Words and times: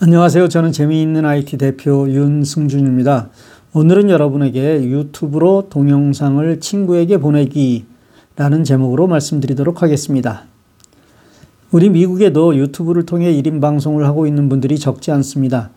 안녕하세요. 0.00 0.48
저는 0.48 0.70
재미있는 0.70 1.24
IT 1.24 1.58
대표 1.58 2.08
윤승준입니다. 2.08 3.30
오늘은 3.72 4.10
여러분에게 4.10 4.84
유튜브로 4.84 5.66
동영상을 5.70 6.60
친구에게 6.60 7.16
보내기 7.16 7.84
라는 8.36 8.62
제목으로 8.62 9.08
말씀드리도록 9.08 9.82
하겠습니다. 9.82 10.44
우리 11.72 11.88
미국에도 11.90 12.54
유튜브를 12.56 13.06
통해 13.06 13.32
1인 13.32 13.60
방송을 13.60 14.06
하고 14.06 14.28
있는 14.28 14.48
분들이 14.48 14.78
적지 14.78 15.10
않습니다. 15.10 15.70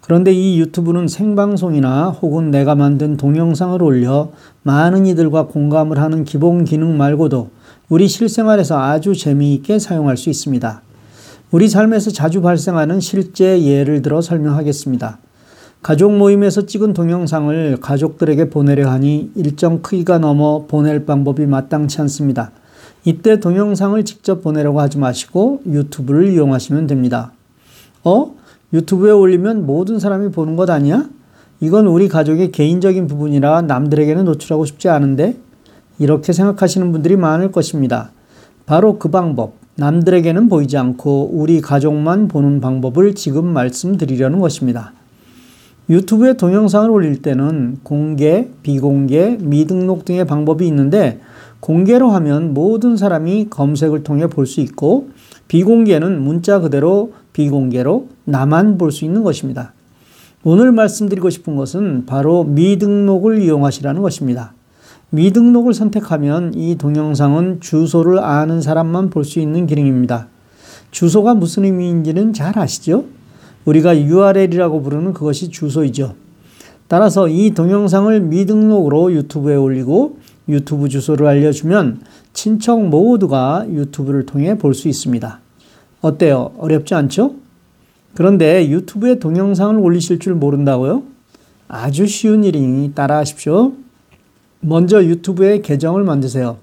그런데 0.00 0.32
이 0.32 0.58
유튜브는 0.58 1.06
생방송이나 1.06 2.08
혹은 2.22 2.50
내가 2.50 2.74
만든 2.74 3.18
동영상을 3.18 3.82
올려 3.82 4.30
많은 4.62 5.04
이들과 5.04 5.48
공감을 5.48 5.98
하는 5.98 6.24
기본 6.24 6.64
기능 6.64 6.96
말고도 6.96 7.50
우리 7.90 8.08
실생활에서 8.08 8.80
아주 8.80 9.14
재미있게 9.14 9.78
사용할 9.78 10.16
수 10.16 10.30
있습니다. 10.30 10.80
우리 11.52 11.68
삶에서 11.68 12.10
자주 12.10 12.42
발생하는 12.42 12.98
실제 12.98 13.62
예를 13.62 14.02
들어 14.02 14.20
설명하겠습니다. 14.20 15.18
가족 15.80 16.16
모임에서 16.16 16.66
찍은 16.66 16.92
동영상을 16.92 17.76
가족들에게 17.80 18.50
보내려 18.50 18.90
하니 18.90 19.30
일정 19.36 19.80
크기가 19.80 20.18
넘어 20.18 20.64
보낼 20.66 21.06
방법이 21.06 21.46
마땅치 21.46 22.00
않습니다. 22.00 22.50
이때 23.04 23.38
동영상을 23.38 24.04
직접 24.04 24.42
보내려고 24.42 24.80
하지 24.80 24.98
마시고 24.98 25.62
유튜브를 25.66 26.32
이용하시면 26.32 26.88
됩니다. 26.88 27.30
어? 28.02 28.34
유튜브에 28.72 29.12
올리면 29.12 29.66
모든 29.66 30.00
사람이 30.00 30.32
보는 30.32 30.56
것 30.56 30.68
아니야? 30.68 31.08
이건 31.60 31.86
우리 31.86 32.08
가족의 32.08 32.50
개인적인 32.50 33.06
부분이라 33.06 33.62
남들에게는 33.62 34.24
노출하고 34.24 34.64
싶지 34.64 34.88
않은데? 34.88 35.36
이렇게 36.00 36.32
생각하시는 36.32 36.90
분들이 36.90 37.16
많을 37.16 37.52
것입니다. 37.52 38.10
바로 38.66 38.98
그 38.98 39.08
방법, 39.08 39.54
남들에게는 39.76 40.48
보이지 40.48 40.76
않고 40.76 41.30
우리 41.32 41.60
가족만 41.60 42.28
보는 42.28 42.60
방법을 42.60 43.14
지금 43.14 43.46
말씀드리려는 43.46 44.40
것입니다. 44.40 44.92
유튜브에 45.88 46.32
동영상을 46.32 46.90
올릴 46.90 47.22
때는 47.22 47.78
공개, 47.82 48.48
비공개, 48.62 49.38
미등록 49.40 50.04
등의 50.04 50.24
방법이 50.24 50.66
있는데 50.66 51.20
공개로 51.60 52.10
하면 52.10 52.54
모든 52.54 52.96
사람이 52.96 53.48
검색을 53.50 54.02
통해 54.02 54.26
볼 54.26 54.46
수 54.46 54.60
있고 54.60 55.10
비공개는 55.48 56.20
문자 56.22 56.58
그대로 56.58 57.12
비공개로 57.32 58.08
나만 58.24 58.78
볼 58.78 58.90
수 58.90 59.04
있는 59.04 59.22
것입니다. 59.22 59.72
오늘 60.42 60.72
말씀드리고 60.72 61.30
싶은 61.30 61.56
것은 61.56 62.06
바로 62.06 62.44
미등록을 62.44 63.42
이용하시라는 63.42 64.00
것입니다. 64.02 64.54
미등록을 65.10 65.72
선택하면 65.72 66.54
이 66.54 66.76
동영상은 66.76 67.60
주소를 67.60 68.18
아는 68.18 68.60
사람만 68.60 69.10
볼 69.10 69.24
수 69.24 69.40
있는 69.40 69.66
기능입니다. 69.66 70.28
주소가 70.90 71.34
무슨 71.34 71.64
의미인지는 71.64 72.32
잘 72.32 72.58
아시죠? 72.58 73.04
우리가 73.64 74.00
URL이라고 74.00 74.82
부르는 74.82 75.12
그것이 75.12 75.48
주소이죠. 75.50 76.14
따라서 76.88 77.28
이 77.28 77.50
동영상을 77.50 78.20
미등록으로 78.20 79.12
유튜브에 79.12 79.56
올리고 79.56 80.18
유튜브 80.48 80.88
주소를 80.88 81.26
알려주면 81.26 82.02
친척 82.32 82.80
모두가 82.86 83.66
유튜브를 83.68 84.26
통해 84.26 84.56
볼 84.56 84.74
수 84.74 84.88
있습니다. 84.88 85.40
어때요? 86.00 86.52
어렵지 86.58 86.94
않죠? 86.94 87.34
그런데 88.14 88.68
유튜브에 88.68 89.18
동영상을 89.18 89.76
올리실 89.78 90.20
줄 90.20 90.34
모른다고요? 90.34 91.02
아주 91.68 92.06
쉬운 92.06 92.44
일이니 92.44 92.92
따라 92.94 93.18
하십시오. 93.18 93.72
먼저 94.60 95.04
유튜브에 95.04 95.60
계정을 95.60 96.04
만드세요. 96.04 96.58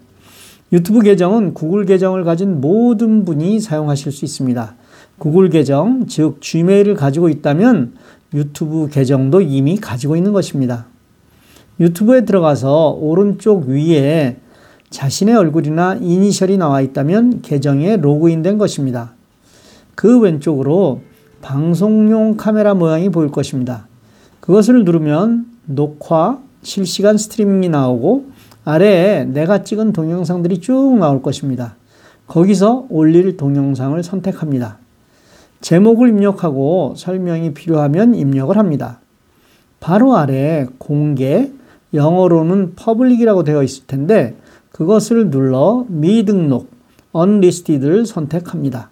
유튜브 0.72 1.02
계정은 1.02 1.54
구글 1.54 1.86
계정을 1.86 2.24
가진 2.24 2.60
모든 2.60 3.26
분이 3.26 3.60
사용하실 3.60 4.12
수 4.12 4.26
있습니다. 4.26 4.76
구글 5.20 5.50
계정, 5.50 6.08
즉 6.08 6.42
Gmail을 6.42 6.96
가지고 6.96 7.30
있다면 7.30 7.94
유튜브 8.34 8.90
계정도 8.90 9.42
이미 9.42 9.78
가지고 9.78 10.16
있는 10.16 10.34
것입니다. 10.34 10.88
유튜브에 11.80 12.26
들어가서 12.26 12.98
오른쪽 13.00 13.68
위에 13.68 14.38
자신의 14.90 15.36
얼굴이나 15.36 15.96
이니셜이 16.02 16.58
나와 16.58 16.82
있다면 16.82 17.42
계정에 17.42 17.98
로그인된 17.98 18.58
것입니다. 18.58 19.14
그 19.96 20.20
왼쪽으로 20.20 21.02
방송용 21.42 22.38
카메라 22.38 22.74
모양이 22.74 23.09
보일 23.09 23.30
것입니다. 23.30 23.88
그것을 24.40 24.86
누르면 24.86 25.46
녹화, 25.66 26.40
실시간 26.63 27.18
스트리밍이 27.18 27.69
나오고 27.69 28.25
아래에 28.66 29.25
내가 29.25 29.63
찍은 29.63 29.94
동영상들이 29.94 30.62
쭉 30.62 30.97
나올 30.97 31.22
것입니다. 31.22 31.75
거기서 32.28 32.88
올릴 32.90 33.38
동영상을 33.38 34.01
선택합니다. 34.01 34.78
제목을 35.62 36.09
입력하고 36.09 36.94
설명이 36.97 37.53
필요하면 37.53 38.16
입력을 38.16 38.57
합니다. 38.57 39.00
바로 39.79 40.16
아래 40.16 40.66
공개, 40.78 41.52
영어로는 41.94 42.75
public이라고 42.75 43.44
되어 43.44 43.63
있을 43.63 43.85
텐데 43.85 44.35
그것을 44.72 45.29
눌러 45.29 45.85
미등록, 45.88 46.69
unlisted를 47.13 48.06
선택합니다. 48.06 48.90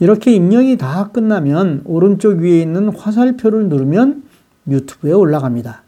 이렇게 0.00 0.32
입력이 0.32 0.76
다 0.76 1.10
끝나면 1.12 1.82
오른쪽 1.84 2.38
위에 2.40 2.60
있는 2.60 2.88
화살표를 2.88 3.68
누르면 3.68 4.24
유튜브에 4.68 5.12
올라갑니다. 5.12 5.83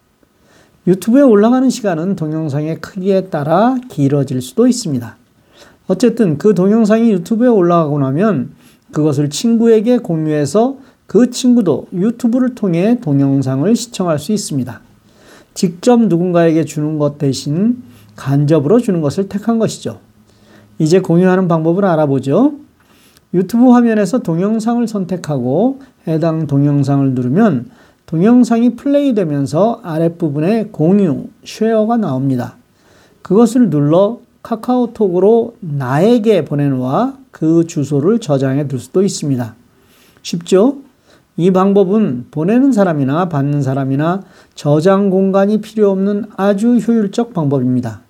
유튜브에 0.87 1.23
올라가는 1.23 1.69
시간은 1.69 2.15
동영상의 2.15 2.81
크기에 2.81 3.23
따라 3.23 3.77
길어질 3.89 4.41
수도 4.41 4.69
있습니다. 4.69 5.17
어쨌든 5.89 6.39
그 6.39 6.55
동영상이 6.55 7.11
유튜브에 7.11 7.49
올라가고 7.49 7.99
나면 7.99 8.53
그것을 8.93 9.31
친구에게 9.31 9.99
공유해서 9.99 10.77
그 11.07 11.31
친구도 11.31 11.89
유튜브를 11.93 12.55
통해 12.55 12.99
동영상을 13.01 13.75
시청할 13.75 14.19
수 14.19 14.33
있습니다. 14.33 14.81
직접 15.55 16.01
누군가에게 16.01 16.65
주는 16.65 16.99
것 16.99 17.19
대신 17.19 17.83
간접으로 18.15 18.79
주는 18.79 19.01
것을 19.01 19.29
택한 19.29 19.59
것이죠. 19.59 20.01
이제 20.79 21.01
공유하는 21.01 21.49
방법을 21.49 21.85
알아보죠. 21.85 22.55
유튜브 23.35 23.71
화면에서 23.71 24.19
동영상을 24.19 24.87
선택하고 24.87 25.81
해당 26.07 26.47
동영상을 26.47 27.13
누르면 27.13 27.71
동영상이 28.07 28.77
플레이되면서 28.77 29.81
아랫부분에 29.83 30.69
공유, 30.71 31.25
쉐어가 31.45 31.97
나옵니다. 31.97 32.57
그것을 33.23 33.69
눌러 33.69 34.21
카카오톡으로 34.45 35.57
나에게 35.61 36.45
보내놓아 36.45 37.15
그 37.33 37.67
주소를 37.67 38.21
저장해 38.21 38.69
둘 38.69 38.79
수도 38.79 39.03
있습니다. 39.03 39.57
쉽죠? 40.23 40.77
이 41.37 41.51
방법은 41.51 42.29
보내는 42.31 42.73
사람이나 42.73 43.29
받는 43.29 43.61
사람이나 43.61 44.23
저장 44.55 45.11
공간이 45.11 45.61
필요 45.61 45.91
없는 45.91 46.27
아주 46.37 46.77
효율적 46.77 47.35
방법입니다. 47.35 48.03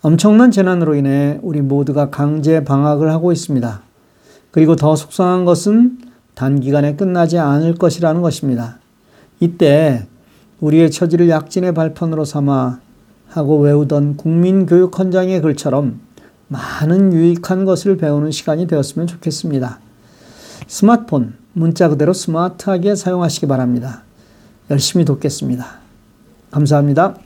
엄청난 0.00 0.50
재난으로 0.52 0.94
인해 0.94 1.40
우리 1.42 1.60
모두가 1.60 2.10
강제 2.10 2.64
방학을 2.64 3.10
하고 3.10 3.32
있습니다. 3.32 3.82
그리고 4.52 4.76
더 4.76 4.94
속상한 4.94 5.44
것은 5.44 5.98
단기간에 6.34 6.94
끝나지 6.94 7.38
않을 7.38 7.74
것이라는 7.74 8.22
것입니다. 8.22 8.78
이때 9.42 10.06
우리의 10.60 10.92
처지를 10.92 11.28
약진의 11.28 11.74
발판으로 11.74 12.24
삼아 12.24 12.78
하고 13.26 13.58
외우던 13.58 14.16
국민교육 14.16 14.96
헌장의 14.96 15.40
글처럼 15.40 15.98
많은 16.46 17.12
유익한 17.12 17.64
것을 17.64 17.96
배우는 17.96 18.30
시간이 18.30 18.68
되었으면 18.68 19.08
좋겠습니다. 19.08 19.80
스마트폰, 20.68 21.34
문자 21.54 21.88
그대로 21.88 22.12
스마트하게 22.12 22.94
사용하시기 22.94 23.48
바랍니다. 23.48 24.04
열심히 24.70 25.04
돕겠습니다. 25.04 25.66
감사합니다. 26.52 27.16